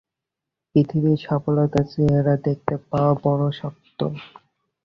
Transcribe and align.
পৃথিবীতে 0.75 1.23
সফলতার 1.25 1.85
চেহারা 1.91 2.35
দেখতে 2.45 2.75
পাওয়া 2.89 3.13
বড়ো 3.23 3.49
শক্ত। 3.59 3.99